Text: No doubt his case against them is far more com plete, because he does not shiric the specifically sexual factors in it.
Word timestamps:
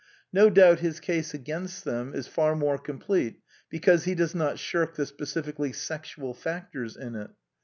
No 0.33 0.49
doubt 0.49 0.79
his 0.79 0.99
case 0.99 1.35
against 1.35 1.83
them 1.85 2.15
is 2.15 2.25
far 2.25 2.55
more 2.55 2.79
com 2.79 2.97
plete, 2.97 3.35
because 3.69 4.05
he 4.05 4.15
does 4.15 4.33
not 4.33 4.55
shiric 4.55 4.95
the 4.95 5.05
specifically 5.05 5.71
sexual 5.73 6.33
factors 6.33 6.97
in 6.97 7.13
it. 7.13 7.29